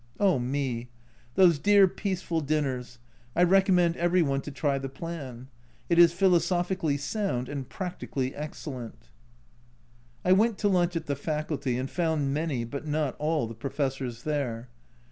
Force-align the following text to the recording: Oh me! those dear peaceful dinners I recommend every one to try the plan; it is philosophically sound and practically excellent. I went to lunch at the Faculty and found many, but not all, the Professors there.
Oh 0.19 0.39
me! 0.39 0.89
those 1.35 1.59
dear 1.59 1.87
peaceful 1.87 2.41
dinners 2.41 2.97
I 3.35 3.43
recommend 3.43 3.95
every 3.97 4.23
one 4.23 4.41
to 4.41 4.49
try 4.49 4.79
the 4.79 4.89
plan; 4.89 5.47
it 5.89 5.99
is 5.99 6.11
philosophically 6.11 6.97
sound 6.97 7.47
and 7.47 7.69
practically 7.69 8.33
excellent. 8.33 9.09
I 10.25 10.31
went 10.31 10.57
to 10.57 10.67
lunch 10.67 10.95
at 10.95 11.05
the 11.05 11.15
Faculty 11.15 11.77
and 11.77 11.87
found 11.87 12.33
many, 12.33 12.63
but 12.65 12.87
not 12.87 13.15
all, 13.19 13.45
the 13.45 13.53
Professors 13.53 14.23
there. 14.23 14.69